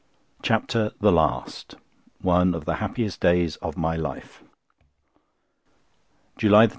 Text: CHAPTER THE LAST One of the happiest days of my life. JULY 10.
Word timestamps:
CHAPTER 0.41 0.93
THE 0.99 1.11
LAST 1.11 1.75
One 2.23 2.55
of 2.55 2.65
the 2.65 2.77
happiest 2.77 3.19
days 3.21 3.57
of 3.57 3.77
my 3.77 3.95
life. 3.95 4.41
JULY 6.39 6.65
10. 6.65 6.69